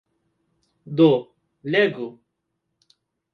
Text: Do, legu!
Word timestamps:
Do, 0.97 1.11
legu! 1.75 2.09